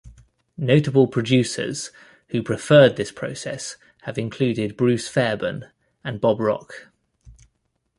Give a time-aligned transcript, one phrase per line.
[0.57, 1.91] Notable producers
[2.29, 5.67] who preferred this process have included Bruce Fairbairn
[6.03, 6.89] and Bob Rock.